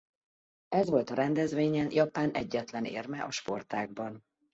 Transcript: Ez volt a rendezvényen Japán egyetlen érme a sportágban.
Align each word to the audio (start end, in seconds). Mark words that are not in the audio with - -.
Ez 0.69 0.89
volt 0.89 1.09
a 1.09 1.13
rendezvényen 1.13 1.91
Japán 1.91 2.31
egyetlen 2.33 2.85
érme 2.85 3.21
a 3.23 3.31
sportágban. 3.31 4.23